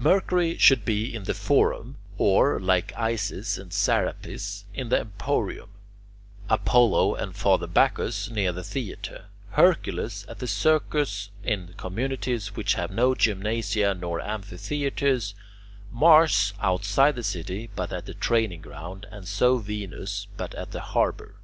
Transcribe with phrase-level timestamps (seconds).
[0.00, 5.68] Mercury should be in the forum, or, like Isis and Serapis, in the emporium:
[6.50, 12.90] Apollo and Father Bacchus near the theatre: Hercules at the circus in communities which have
[12.90, 15.36] no gymnasia nor amphitheatres;
[15.92, 20.80] Mars outside the city but at the training ground, and so Venus, but at the
[20.80, 21.36] harbour.